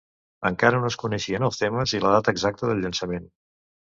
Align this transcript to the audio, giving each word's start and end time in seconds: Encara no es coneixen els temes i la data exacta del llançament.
Encara 0.49 0.77
no 0.85 0.89
es 0.93 0.95
coneixen 1.01 1.45
els 1.47 1.59
temes 1.63 1.93
i 1.97 2.01
la 2.05 2.13
data 2.15 2.33
exacta 2.37 2.71
del 2.71 2.81
llançament. 2.87 3.29